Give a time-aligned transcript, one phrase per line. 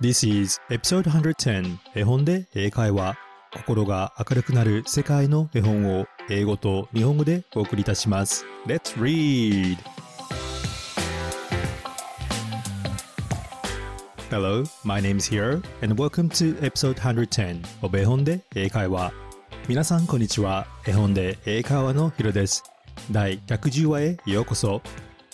[0.00, 3.18] This is episode 110絵本で英会話。
[3.52, 8.46] 心が明るくなる世界の絵本を英語と日本語でお送りいたします。
[8.66, 9.76] Let's read!
[14.30, 19.12] Hello, my name is Hiro and welcome to episode 110 of 絵本で英会話。
[19.68, 20.66] 皆さんこんにちは。
[20.86, 22.64] 絵本で英会話のヒロです。
[23.10, 24.80] 第110話へようこそ。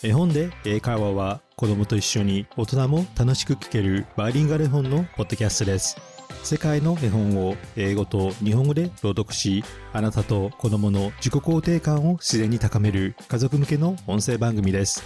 [0.02, 5.96] 絵本で英会話は子供と一緒に大人も楽しく聞けるバイリンガル本のポッドキャストです。
[6.42, 15.02] 世界の絵本を英語と日本語で朗読しあなたと子供の自己肯定感を自然に高める家族向けの音声番組です。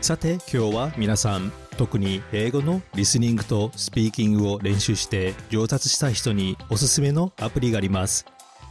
[0.00, 8.24] さて今日は皆さん特に英語のリスニングとスピーキングを練習して上達したい人におすすめのアプリがあります。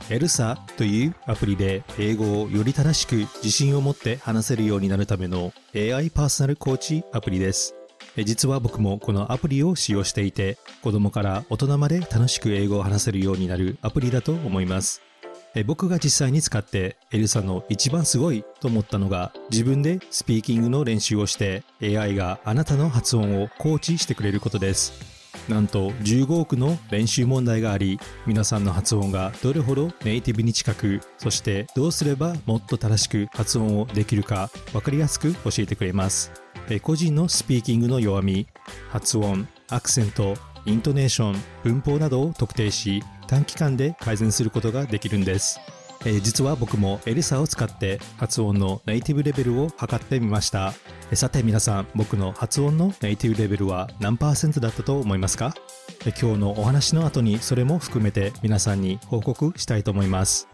[0.10, 7.76] エルサというアプリで英語をより正しく自信を持って話せるようになるための AI パーソナルコーチアプリです。
[8.18, 15.02] 実は僕もこのアプリを使用していて子供から大人まで楽しく英語を話せるようになるアプリだと思います。
[15.66, 25.17] 僕が実際に使ってエルサの一番すごいと思ったのが自分でスピーキングの練習をして AI があなたの発音をコーチしてくれることです。
[25.50, 36.32] なんと15億の練習問題があり皆さんの発音がどれほどネイティブに近くそしてどうすればもっと正しく発音をできるか分かりやすく教えてくれます。
[36.82, 38.46] 個人のスピーキングの弱み
[38.90, 45.60] 発音アクセントイントネーション文法などを特定し短期間で改善することができるんです。
[46.06, 50.74] えー、実は僕もエリサを使って発音のネイティブレベルを測ってみました。
[51.12, 55.54] えさて皆さん、僕の発音のネイティブレベルは何パーセントだったと思いますか？
[56.06, 60.48] え今日のお話の後にそれも含めて皆さんに報告したいと思います。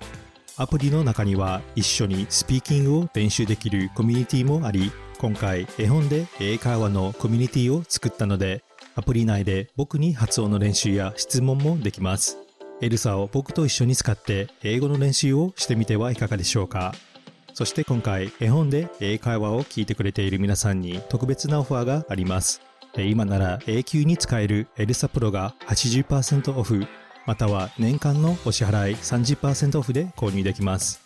[0.58, 8.64] アプリの中には一緒にスピーキングを練習できるコミュニティもあり、今回絵本で英会話のコミュニティを作ったので、
[8.96, 12.38] アプリ内で僕に発音の練習や質問もできます。
[12.84, 16.94] エルサを僕と一緒に使って英語の練習をしてみてはいかがでしょうか。
[17.54, 22.62] そして今回絵本で英会話を聞いてくれている皆さんに特別なオファーがあります。
[22.98, 26.86] 今なら永久に使えるエルサプロが80%オフ
[27.26, 31.00] または年間のお支払い30%オフで購入できます。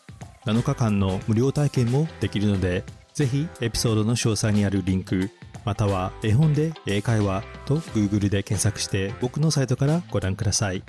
[0.46, 5.30] 7日間の無料体験もできるのでぜひエピソードの詳細にあるリンク
[5.64, 10.82] または絵本で英会話と Google で検索して僕のサイトからご覧ください。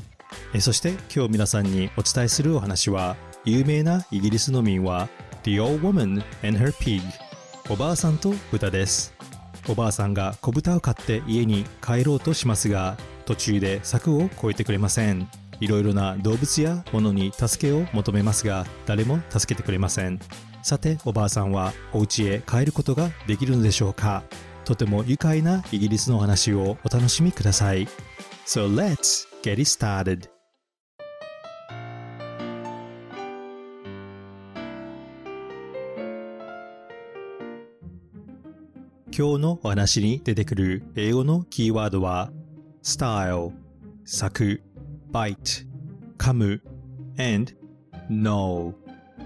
[0.53, 5.09] えそして今日皆さんにお伝えするお話は有名なイギリスの民話
[5.43, 7.03] The Old Woman and Her Pig
[7.71, 9.15] おばあさんと豚です。
[9.69, 12.97] おばあさんが小豚を飼って家に帰ろうとしますが
[13.27, 15.29] 途中で柵を越えてくれません。
[15.61, 20.19] いろいろな動物や物に助けを求めますが誰も助けてくれません。
[20.63, 24.23] さておばあさんはお家へ帰ることができるのでしょうか。
[24.65, 27.87] とても愉快なイギリスのお話をお楽しみください。
[28.47, 30.29] So let's get it started.
[39.11, 42.31] 今日のお話に出てくる英語のキーワードは
[42.83, 43.53] style、
[44.05, 44.63] 咲く、
[45.11, 45.67] bite、
[46.19, 46.63] 噛む、
[47.19, 47.55] and
[48.11, 48.75] know、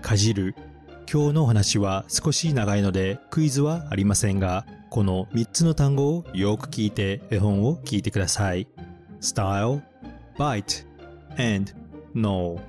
[0.01, 0.55] かじる。
[1.13, 8.69] 今日のお話は少し長いのでクイズはありませんが、この3つの単語をよく聞いて絵本を聞いてください。
[9.21, 9.83] style、
[10.38, 10.86] bite,
[11.38, 11.74] and
[12.14, 12.60] know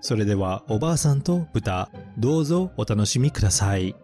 [0.00, 1.88] それではおばあさんと豚
[2.18, 3.94] どうぞお楽しみください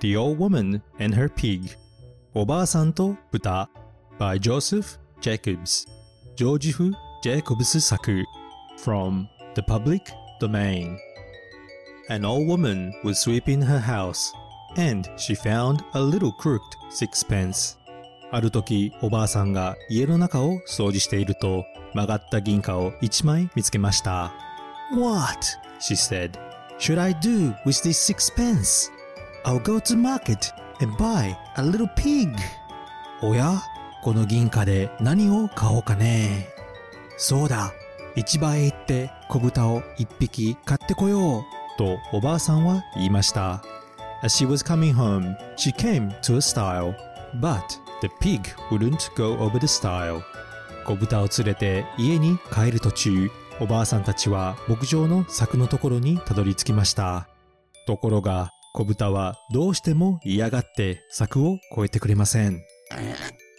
[0.00, 1.76] The Old Woman and Her Pig
[2.34, 3.68] おばあさんと豚
[4.18, 5.86] by Joseph Jacobs
[6.36, 6.92] ジョージフ・
[7.22, 8.24] ジェイコブス作
[8.78, 10.02] from the public
[10.40, 10.96] domain
[12.08, 14.32] An old woman was sweeping her house
[14.76, 17.76] and she found a little crooked sixpence
[18.33, 24.33] ある時おばあさんが家の中を掃除していると曲がった銀貨を一枚見つけました。
[24.91, 25.37] What?
[25.79, 26.31] she said.
[26.79, 28.91] Should I do with this sixpence?
[29.45, 30.51] I'll go to market
[30.81, 32.35] and buy a little pig.
[33.21, 33.61] おや
[34.01, 36.49] この銀貨で何を買おうかね
[37.17, 37.71] そうだ
[38.15, 41.43] 市場へ行って小豚を一匹買ってこよう
[41.77, 43.63] とおばあさんは言いました。
[44.23, 46.95] As she was coming home, she came to a stile,
[47.39, 50.23] but The pig wouldn't go over the stile.
[50.83, 57.29] 小豚を連れて家に帰る途中、おばあさんたちは牧場の柵のところにたどり着きました。
[57.87, 62.61] ところが、小豚はどうしても嫌がって柵を越えてくれません。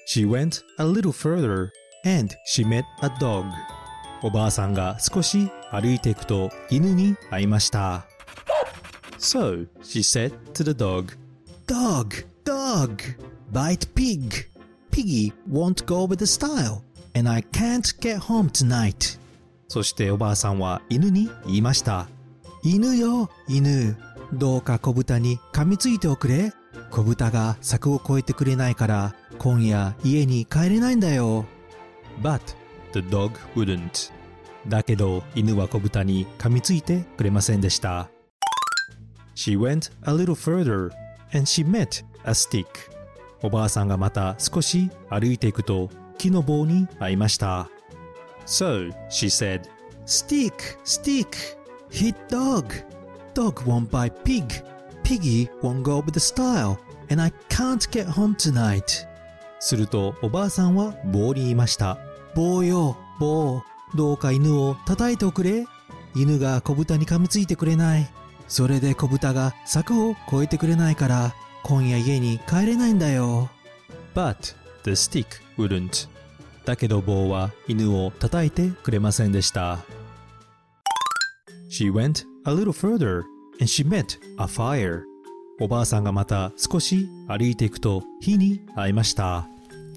[0.07, 1.71] She went a little further
[2.05, 3.47] and she met a dog.
[4.23, 8.05] おばあさんが少し歩いていくと犬に会いました。
[9.19, 11.17] So, she said to the dog,
[11.67, 12.99] Dog, dog,
[13.55, 14.49] bite pig.
[14.91, 16.83] Piggy won't go with the style,
[17.15, 19.19] and I can't get home tonight.
[19.69, 22.09] そしておばあさんは犬に言いました。
[22.65, 23.97] 犬よ、犬。
[24.33, 26.53] どうか小豚に噛みついておくれ。
[26.91, 31.45] 小豚が柵を越えてくれないから、今夜家に帰れないんだよ。
[32.21, 32.41] But
[32.93, 34.13] the dog wouldn't.
[34.67, 38.11] だけど犬は小豚に噛みついてくれませんでした。
[39.37, 40.91] She went a little further
[41.33, 42.94] and she met a stick.
[43.45, 47.69] おばあさんがまた少し歩いていくと木の棒に会いました。
[48.47, 49.69] So she said,
[50.07, 51.27] Stick, stick,
[51.91, 52.65] hit dog.
[53.35, 54.47] Dog won't bite pig.
[55.03, 56.79] Piggy won't go with the style.
[57.11, 59.07] And I can't get home tonight.
[59.61, 61.99] するとおばあさんは棒に言いました。
[62.35, 63.63] 棒よ、棒。
[63.95, 65.67] どうか犬を叩いておくれ。
[66.15, 68.11] 犬が小豚に噛みついてくれない。
[68.49, 73.49] それで小豚が柵を越えてくれないから、今夜家に帰れないんだよ。
[74.15, 75.27] But the stick
[75.57, 76.09] wouldn't.
[76.67, 79.79] だけど棒は犬を叩いてくれませんでした。
[81.71, 83.23] She went a little further
[83.61, 85.05] and she met a fire.
[85.59, 89.47] おばあさんがまた少し歩いていくと火に会いました。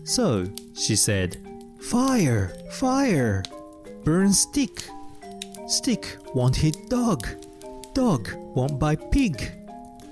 [0.06, 1.38] So she said,
[1.82, 3.44] Fire, fire,
[4.06, 4.72] burn stick.
[5.68, 7.28] Stick won't hit dog.
[7.94, 9.36] Dog won't bite pig.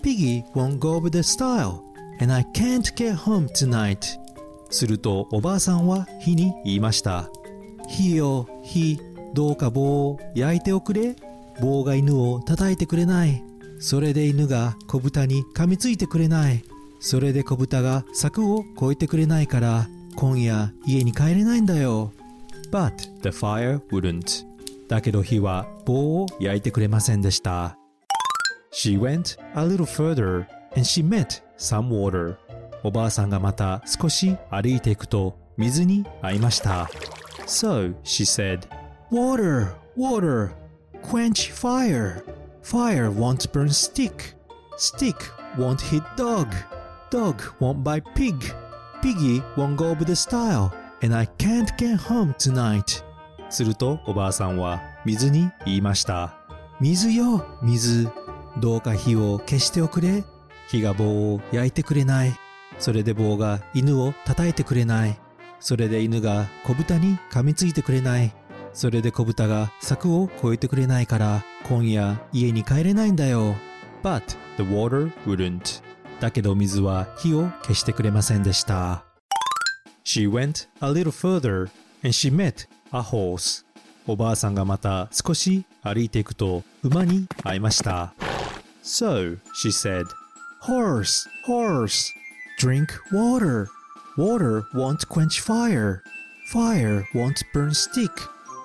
[0.06, 1.84] Piggy won't go with the style.
[2.20, 4.20] And I can't get home tonight.
[4.70, 7.32] するとおばあさんは火に言いました。
[7.88, 9.00] 火よ、火、
[9.34, 11.16] どうか棒を焼いておくれ。
[11.60, 13.44] 棒が犬を叩いてくれない。
[13.80, 16.64] それで犬が小豚に噛みついてくれない。
[17.00, 22.12] それで小豚が柵を越えてくれないから、今夜家に帰れないんだよ。
[22.72, 22.92] But
[23.24, 24.46] the fire wouldn't.
[24.88, 27.80] だけど火は棒を焼いてくれませんでした。
[28.76, 30.46] She went a little further
[30.76, 32.36] and she met some water.
[32.84, 36.90] おばあさんがまた少し歩いていくと水に会いました。
[37.48, 38.68] So she said,
[39.10, 40.52] Water, water,
[41.02, 42.26] quench fire.
[42.64, 44.36] Fire won't burn stick.
[44.76, 45.16] Stick
[45.58, 46.50] won't hit dog.
[47.10, 48.36] Dog won't bite pig.
[49.02, 50.74] Piggy won't go with the style.
[51.02, 53.06] And I can't get home tonight.
[53.50, 56.36] するとおばあさんは水に言いました。
[56.82, 58.10] 水よ、水。
[58.58, 60.24] どうか火を消しておくれ。
[60.68, 62.34] 火が棒を焼いてくれない。
[62.80, 65.20] それで棒が犬を叩いてくれない。
[65.60, 68.34] それで犬が小豚に噛みついてくれない。
[68.74, 73.56] それで小豚が柵を越えてくれないから今夜家に帰れないんだよ。
[74.04, 75.82] But the water wouldn't.
[76.20, 79.06] だけど水は火を消してくれませんでした。
[80.06, 81.70] She went a little further
[82.04, 83.66] and she met a horse.
[84.08, 88.14] おばあさんがまた少し歩いていくと馬に会いました。
[88.86, 90.06] So she said,
[90.60, 92.12] Horse, horse,
[92.60, 93.68] drink water.
[94.16, 96.04] Water won't quench fire.
[96.52, 98.12] Fire won't burn stick.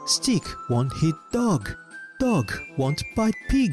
[0.06, 1.70] Stick won't hit dog.
[2.18, 3.72] Dog won't bite pig.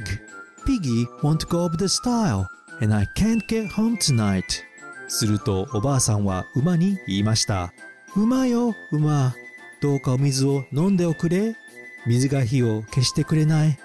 [0.66, 2.50] Piggy won't go up the style.
[2.80, 4.64] And I can't get home tonight.
[5.10, 7.74] するとおばあさんは馬に言いました。
[8.16, 9.36] 馬よ、馬。
[9.82, 11.58] どうかお水を飲んでおくれ。
[12.06, 13.78] 水が火を消してくれない。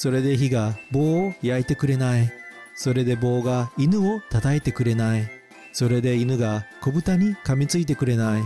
[0.00, 2.32] それで火が棒を焼いてくれない。
[2.74, 5.30] それで棒が犬を叩いてくれない。
[5.74, 8.42] それで犬が小豚に噛みついてくれない。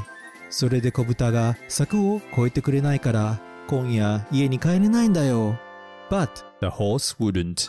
[0.51, 5.57] それで小豚が柵を越えてくれないから今夜家に帰れないんだよ。
[6.11, 6.29] But
[6.61, 7.69] the horse wouldn't.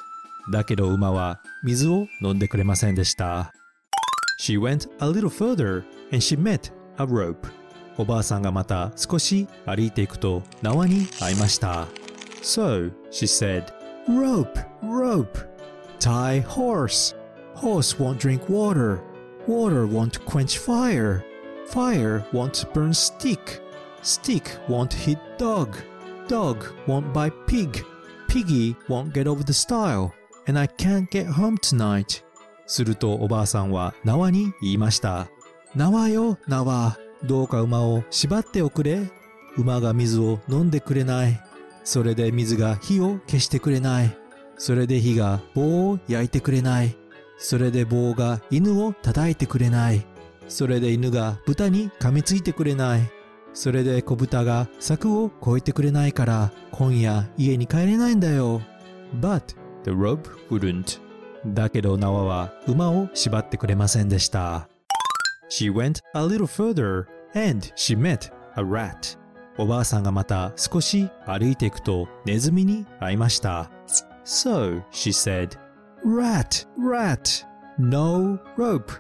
[0.51, 3.53] だけど馬は水を飲んでくれませんでした。
[4.41, 7.35] She went a little further and she met a rope.
[7.99, 11.87] おばあさんがまた少し歩いていくと縄に会いました。
[12.41, 13.74] So she said,
[14.07, 15.37] Rope, rope,
[15.99, 17.15] tie horse.
[17.55, 19.01] Horse won't drink water.
[19.47, 21.23] Water won't quench fire.
[21.67, 23.61] Fire won't burn stick.
[24.03, 25.75] Stick won't hit dog.
[26.27, 27.83] Dog won't bite pig.
[28.27, 30.13] Piggy won't get over the stile.
[30.45, 32.23] And I can't get home tonight.
[32.67, 35.27] するとおばあさんは縄に言いました。
[35.75, 36.97] 縄よ、縄。
[37.23, 39.09] どうか馬を縛っておくれ。
[39.57, 41.41] 馬が水を飲んでくれない。
[41.85, 44.17] それで水が火を消してくれない。
[44.57, 46.97] それで火が棒を焼いてくれない。
[47.37, 50.05] それで棒が犬を叩いてくれない。
[50.47, 53.01] それで犬が豚に噛みついてくれない。
[53.53, 58.61] それで小豚が柵を越えてくれないから今夜家に帰れないんだよ。
[59.21, 60.99] But the rope wouldn't.
[61.45, 64.67] だけど縄は馬を縛ってくれませんでした。
[65.51, 69.17] She went a little further and she met a rat.
[69.58, 73.70] おばあさんがまた少し歩いていくとネズミに会いました。
[74.24, 75.56] So she said,
[76.04, 77.44] Rat, rat,
[77.78, 78.92] no rope.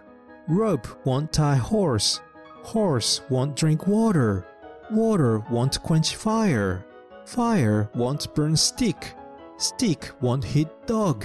[0.48, 2.20] Rope won't tie horse.
[2.62, 4.44] Horse won't drink water.
[4.90, 6.84] Water won't quench fire.
[7.24, 9.14] Fire won't burn stick.
[9.56, 11.24] Stick won't hit dog.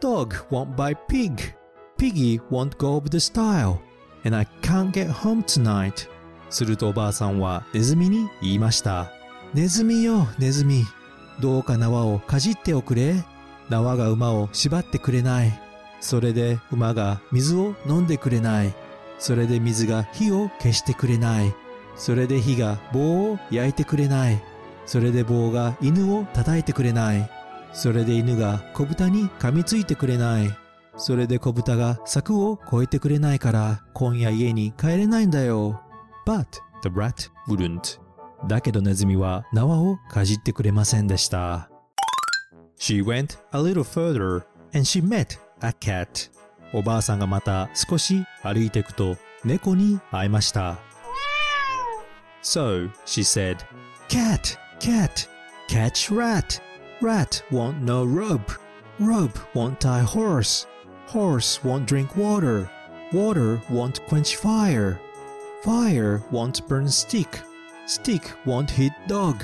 [0.00, 1.54] Dog won't bite pig.
[1.96, 3.80] Piggy won't go over the stile.
[4.24, 6.08] And I can't get home tonight.
[6.49, 9.11] するとおばあさんはネズミに言いました。
[9.53, 10.85] ネズミよ、ネズミ。
[11.39, 13.23] どうか縄をかじっておくれ。
[13.69, 15.59] 縄が馬を縛ってくれない。
[16.01, 18.73] それで馬が水を飲んでくれない。
[19.19, 21.53] それで水が火を消してくれない。
[21.95, 24.41] それで火が棒を焼いてくれない。
[24.85, 27.29] それで棒が犬を叩いてくれない。
[27.73, 30.49] それで犬が小豚に噛みついてくれない。
[30.97, 35.81] それで小豚が柵を越えてくれないから今夜家に帰れないんだよ。
[36.28, 38.00] But the rat wouldn't.
[38.46, 41.70] だけどネズミは縄をかじってくれませんでした。
[42.78, 46.30] She went a little further and she met a cat.
[46.72, 50.78] おばあさんがまた少し歩いていくと猫に会いました。
[52.42, 53.58] So she said,
[54.08, 55.26] Cat, cat,
[55.68, 56.60] catch rat.
[57.00, 58.52] Rat won't know rope.
[59.00, 60.66] Rope won't tie horse.
[61.06, 62.68] Horse won't drink water.
[63.12, 65.00] Water won't quench fire.
[65.63, 67.41] Fire won't burn stick.
[67.85, 69.43] Stick won't hit dog.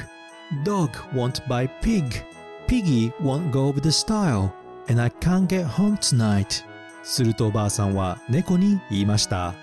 [0.63, 2.24] Dog won't bite pig.
[2.67, 4.53] Piggy won't go over the stile.
[4.88, 6.63] And I can't get home tonight.
[7.03, 9.55] するとおばあさんは猫に言いました。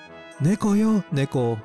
[0.42, 1.56] 猫よ、猫。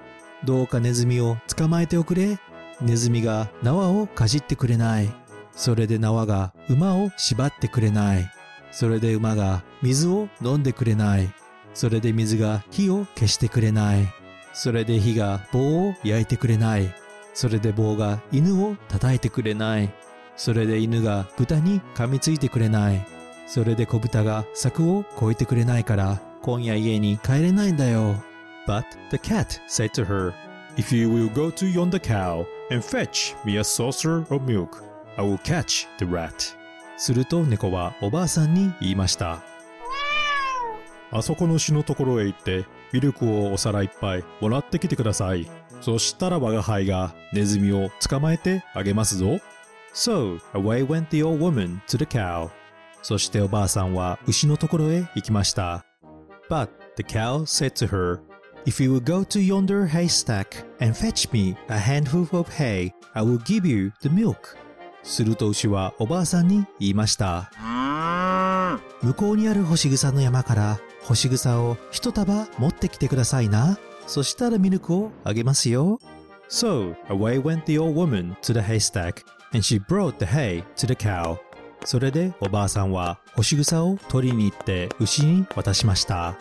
[0.46, 2.40] どうかネズミを捕まえておくれ。
[2.80, 5.14] ネズミが縄をかじってくれない。
[5.52, 8.32] それで縄が馬を縛ってくれない。
[8.72, 11.30] それで馬が水を飲んでくれない。
[11.74, 14.08] それで水が火を消してくれない。
[14.58, 16.92] それで火が棒を焼いてくれない。
[17.36, 19.94] それで棒が犬を叩いてくれない。
[20.36, 23.06] それで犬が豚に噛みついてくれない。
[23.46, 28.16] それで小豚が柵を越えてくれないから今夜家に帰れないんだよ。
[28.68, 30.34] But the cat said to her,
[30.76, 34.84] If you will go to yonder cow and fetch me a saucer of milk,
[35.18, 36.34] I will catch the rat.
[36.98, 39.44] すると猫はおばあさんに言いました。
[41.12, 45.50] あそこの牛のところへ行って、ミルクをお皿いっぱいもらってきてください。
[45.82, 49.40] そしたら我が輩がネズミを捕まえてあげますぞ。
[49.94, 52.50] So, away went the old woman to the cow.
[53.02, 55.86] そしておばあさんは牛のところへ行きました。
[56.50, 58.20] But the cow said to her,
[58.66, 63.24] If you will go to yonder haystack and fetch me a handful of hay, I
[63.24, 64.58] will give you the milk.
[65.04, 67.50] すると牛はおばあさんに言いました。
[69.02, 73.80] 向こうにある干し草の山から干し草を一束持ってきてくださいな。
[74.08, 76.02] そしたらミルクをあげますよ。
[76.50, 79.24] So, away went the old woman to the haystack,
[79.54, 81.38] and she brought the hay to the cow.
[81.86, 86.38] それでおばあさんは干し草を取りに行って牛に渡しました。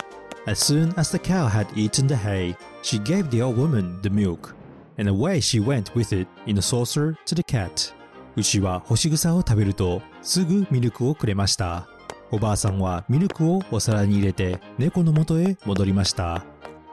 [0.46, 4.10] As soon as the cow had eaten the hay, she gave the old woman the
[4.10, 4.56] milk,
[4.98, 7.94] and away she went with it in a saucer to the cat.
[8.34, 11.88] 牛は干し草を食べるとすぐミルクをくれました。
[12.30, 16.44] おばあさんはミルクをお皿に入れて猫の元へ戻りました。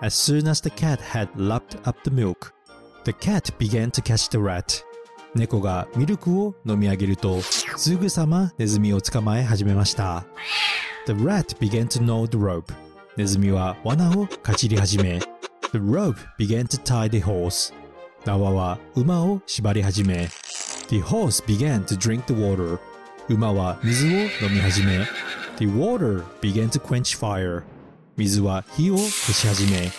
[0.01, 2.53] As soon as the cat had lapped up the milk,
[3.05, 4.83] the cat began to catch the rat.
[5.33, 10.25] 猫がミルクを飲み上げるとすぐさまネズミを捕まえ始めました。
[11.07, 12.73] The rat began to gnaw the rope.
[13.17, 15.19] ネズミは罠をかじり始め
[15.71, 17.73] The rope began to tie the horse.
[18.25, 20.29] 縄は馬を縛り始め
[20.89, 22.79] The horse began to drink the water.
[23.29, 25.05] 馬は水を飲み始め
[25.57, 27.63] The water began to quench fire.
[28.17, 29.91] 水は火を消し始め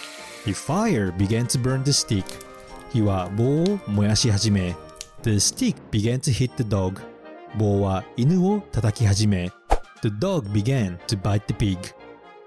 [0.45, 2.25] The fire began to burn the stick.
[2.93, 4.77] 火は棒を燃やし始め
[5.23, 7.01] The stick began to hit the dog.
[7.57, 9.51] 棒は犬を叩き始め
[10.03, 11.79] The dog began to bite the pig.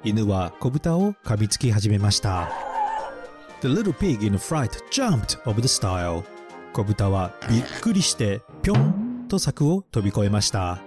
[0.04, 2.52] 犬は小豚を噛みつき始めました。
[3.62, 6.24] The little pig in fright jumped over the stile.
[6.72, 10.82] 小豚はびっくりしてぴょんと柵を飛び越えました。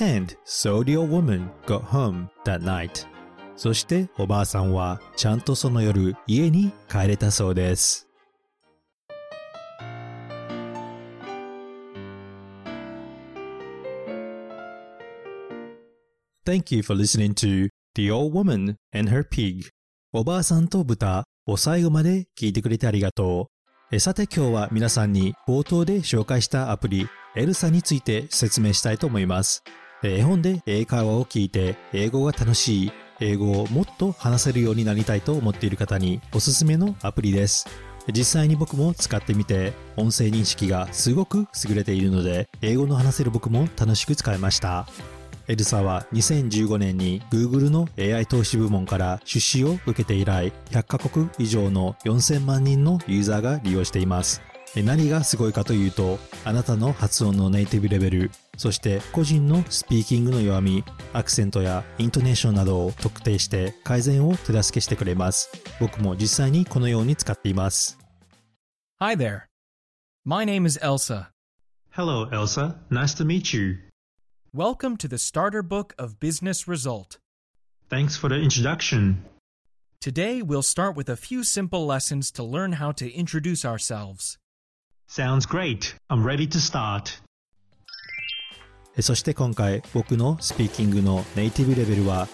[0.00, 3.06] And so the old woman got home that night.
[3.56, 8.08] そしておばあさんはちゃんとその夜家に帰れたそうです。
[16.46, 19.68] Thank you for listening to The Old Woman and Her Pig
[20.12, 23.59] おばあさんと豚を最後まで聞いてくれてありがとう。
[23.98, 29.64] さて今日は皆さんに冒頭で紹介したアプリエルサについて説明したいと思います。
[30.04, 37.66] 絵本で英会話を聞いて英語が楽しい、英語をもっと話せるようになりたいと思っている方におすすめのアプリです。
[38.12, 44.86] 実際に僕も使ってみて音声認識がすごく優れているので英語の話せる僕も楽しく使いました。
[45.50, 54.42] エルサは2015年に Google の AI 投資部門から出資を受けて以来、100カ国以上の4000万人のユーザーが利用しています。
[54.76, 65.50] 何がすごいかというと、あなたの発音のネイティブレベル、そして個人のスピーキングの弱み、アクセントやイントネーションなどを特定して改善を手助けしてくれます。
[65.80, 67.98] 僕も実際にこのように使っています。
[69.00, 69.40] Hi there.
[70.24, 71.30] My name is Elsa.
[71.90, 72.76] Hello, Elsa.
[72.88, 73.89] Nice to meet you.
[74.52, 77.18] Welcome to the Starter Book of Business Result.
[77.88, 79.22] Thanks for the introduction.
[80.00, 84.38] Today, we'll start with a few simple lessons to learn how to introduce ourselves.
[85.06, 85.94] Sounds great.
[86.10, 87.22] I'm ready to start.
[89.00, 92.26] そして今回僕のスピーキングのネイティブレベルは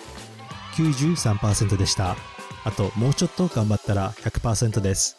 [0.77, 2.17] 93%でした。
[2.65, 5.19] あともうちょっと頑張ったら100%です。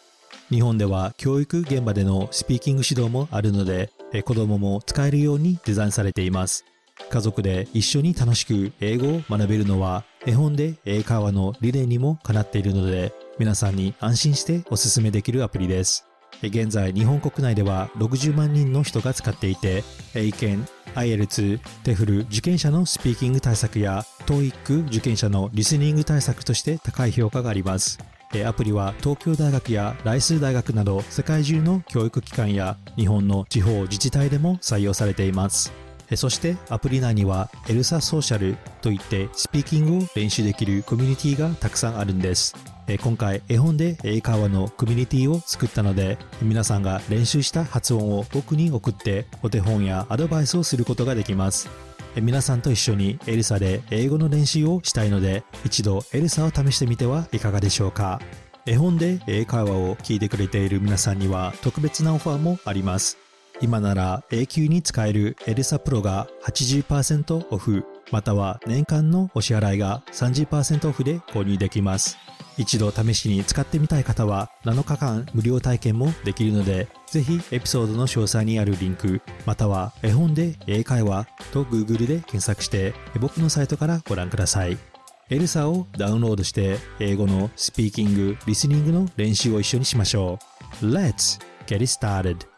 [0.50, 3.92] 日本では教育現場でのスピーキング指導もあるので
[4.24, 6.64] 子供も使えるようにデザインされています。
[7.10, 16.08] 家族で一緒に楽しく英語を学べるのは絵本で英会話の理念にもかなっているので皆さんに安心しておすすめできるアプリです。
[16.42, 19.82] 現在日本国内では60万人の人が使っていて
[20.14, 27.98] 英検 IL2、テフル受験者のスピーキング対策や TOEIC 受験者のリスニング対策として高い評価があります
[28.46, 35.72] アプリは東京大学や来数大学など世界中の教育機関や日本の地方自治体でも採用されています
[36.14, 42.54] そしてアプリ内にはエルサソーシャルといってスピーキングを練習できるコミュニティがたくさんあるんです。
[43.02, 51.68] 今回絵本で英会話のコミュニティを作ったので皆さんが練習した発音を僕に送ってお手本やアドバイスをすることができます。
[52.16, 58.20] 皆さんと一緒にエルサで英語の練習をしたいので一度エルサを試してみてはいかがでしょうか。
[58.64, 63.27] 絵本で英会話を聞いてくれている皆さんには特別なオファーもあります。
[63.60, 72.16] 今なら永久に使えるエルサプロが80%オフまたは年間のお支払いが30%オフで購入できます
[72.58, 84.76] 一度試しに使ってみたい方は7日間無料体験もできるので、ぜひエピソードの詳細にあるリンク、または絵本で英会話と Google で検索して僕のサイトからご覧ください。
[85.30, 90.40] エルサをダウンロードして英語のスピーキング、リスニングの練習を一緒にしましょ
[90.82, 90.86] う。
[90.86, 92.57] Let's get started!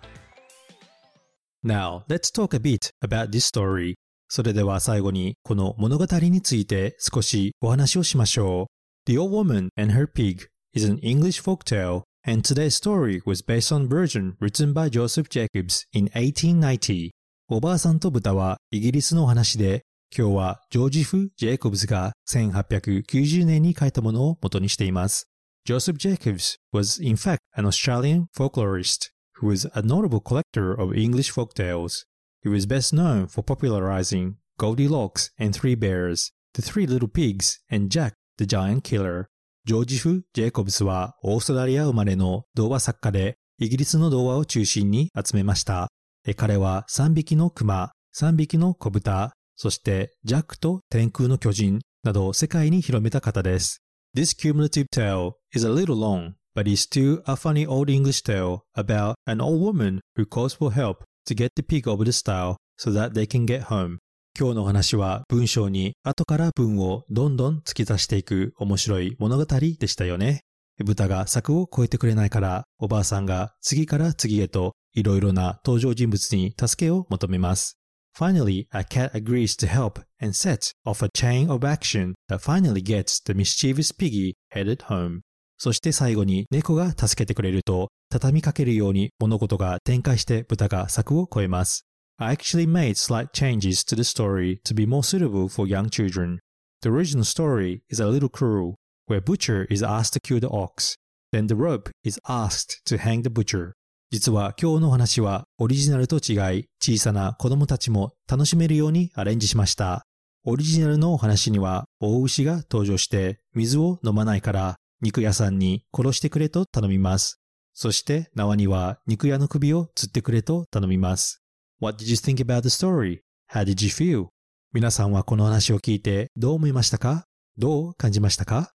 [1.63, 3.97] Now, let's talk a bit about this story.
[4.29, 9.11] それでは最後にこの物語について少しお話をしましょう。
[9.11, 13.89] The Old Woman and Her Pig is an English folktale, and today's story was based on
[13.89, 17.11] version written by Joseph Jacobs in 1890.
[17.49, 19.83] おばあさんと豚はイギリスのお話で、
[20.17, 25.29] 今日はジョージフ・ジェイコブズが1890年に書いたものを元にしています。
[25.69, 29.11] Joseph Jacobs was in fact an Australian folklorist
[29.41, 32.07] who was a notable collector of English folk tales.
[32.43, 37.91] He was best known for popularizing Goldilocks and Three Bears, The Three Little Pigs, and
[37.91, 39.27] Jack The Giant Killer
[39.67, 45.89] ジョージフ・ジェイコブスはオーストラリア生まれの童話作家でイギリスの童話を中心に集めました。
[46.35, 53.83] 彼は3匹の熊、3匹の小豚、そしてジャックと天空の巨人などを世界に広めた方です。
[54.17, 59.15] This cumulative tale is a little long, but is still a funny old English tale about
[59.27, 62.93] an old woman who calls for help to get the pig over the stile so
[62.93, 63.99] that they can get home.
[64.39, 70.41] 今日の話は文章に後から文をどんどん突き足していく面白い物語でしたよね。
[70.85, 77.77] 豚が柵を越えてくれないからおばあさんが次から次へといろいろな登場人物に助けを求めます。
[78.17, 83.21] Finally, a cat agrees to help and sets off a chain of action that finally gets
[83.23, 85.21] the mischievous piggy headed home.
[85.63, 91.85] そして最後に猫が助けてくれると畳みかけるように物事が展開して豚が柵を越えます。
[92.17, 96.39] I actually made slight changes to the story to be more suitable for young children.
[96.81, 100.95] The original story is a little cruel, where Butcher is asked to kill the ox,
[101.31, 103.73] then the rope is asked to hang the butcher.
[104.11, 110.07] 実は今日の話はオリジナルと違い小さな子供たちも楽しめるようにアレンジしました。
[110.47, 117.41] オリジナルのお話には大牛が登場して水を飲まないから肉屋さんに殺してくれと頼みます。
[117.73, 121.43] そして縄には肉屋の首を吊ってくれと頼みます。
[121.81, 123.21] What did you think about the story?
[123.53, 124.29] How did you feel?
[124.73, 127.27] 皆さんはこの話を聞いてどう思いましたか？
[127.59, 128.73] どう感じましたか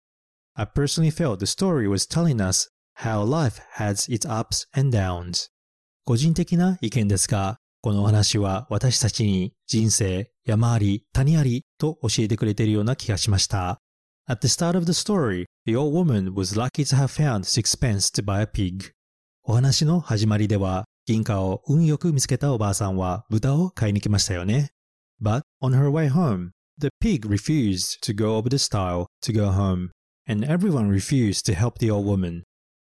[0.55, 5.49] ？I personally felt the story was telling us how life has its ups and downs.
[6.05, 13.81] 個人的な意見ですが、このお話は私たちに人生、山あり、谷ありと教えてくれているような気がしました。
[14.30, 18.22] At the start of the story, the old woman was lucky to have found sixpence to
[18.22, 18.92] buy a pig.
[19.42, 24.68] お話の始まりでは銀貨を運よく見つけたおばあさんは豚を買いに来ましたよね。
[25.22, 29.50] But on her way home, the pig refused to go over the stile to go
[29.50, 29.88] home,
[30.28, 32.42] and everyone refused to help the old woman.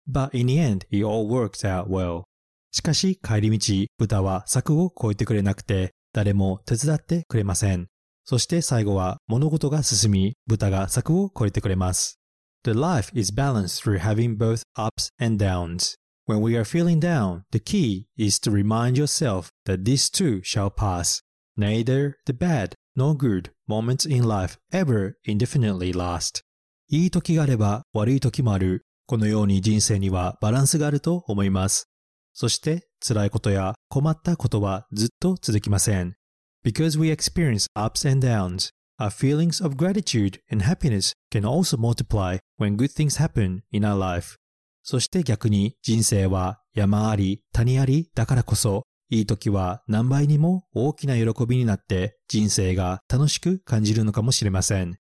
[0.09, 2.23] But in the end, it all worked out well.
[2.71, 7.87] しかし帰り道、豚は柵を越えてくれなくて、誰も手伝ってくれません。
[8.28, 12.20] そして最後は物事が進み、豚が柵を越えてくれます。
[12.64, 15.94] The life is balanced through having both ups and downs.
[16.26, 20.68] When we are feeling down, the key is to remind yourself that this too shall
[20.68, 21.22] pass.
[21.56, 26.42] Neither the bad nor good moments in life ever indefinitely last.
[26.90, 28.84] いい時があれば悪い時もある。
[29.06, 31.88] このように人生にはバランスがあると思います。
[32.34, 36.17] そして辛いことや困ったことはずっと続きません。
[36.63, 42.77] Because we experience ups and downs, our feelings of gratitude and happiness can also multiply when
[42.77, 44.37] good things happen in our life.
[44.83, 54.95] そして逆に人生は山あり谷ありだからこそいい時は何倍にも大きな喜びになって人生が楽しく感じるのかもしれません。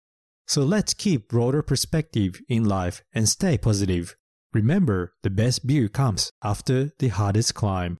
[0.47, 4.15] So let's keep broader perspective in life and stay positive.
[4.53, 7.95] Remember, the best view comes after the hardest climb.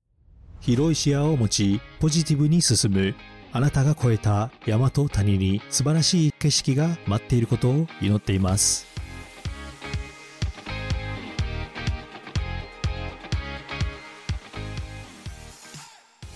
[0.60, 3.15] 広い視野を持ち、ポジティブに進む。
[3.50, 8.87] あなたが越えた山と谷に素晴らしい景色が待っていることを祈っています。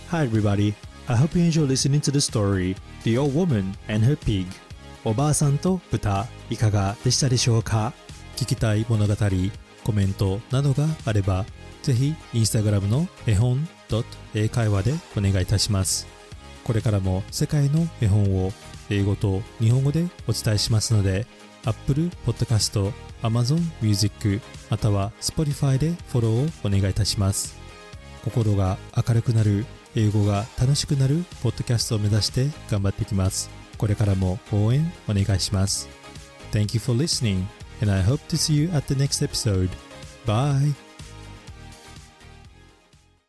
[0.08, 0.74] Hi everybody,
[1.06, 4.46] I hope you enjoy listening to the story The Old Woman and Her Pig
[5.04, 7.92] おばあさんと豚いかがでしたでしょうか？
[8.36, 9.14] 聞きたい物語
[9.84, 11.44] コメントなどがあれば、
[11.82, 13.68] ぜひインスタグラムの絵本
[14.34, 16.11] 英会話でお願いいたします。
[16.64, 18.52] これからも世界の絵本を
[18.90, 21.26] 英語と日本語でお伝えしますので、
[21.64, 27.56] Apple Podcast、Amazon Music または Spotify でフォローをお願いいたします。
[28.24, 33.50] 心が明るくなる、英語が楽しくなるポッドキャストを目指して頑張っていきます。
[33.78, 35.88] これからも応援お願いします。
[36.52, 37.44] Thank you for listening.
[37.82, 39.70] and I hope to see you at the next episode.
[40.24, 40.81] Bye!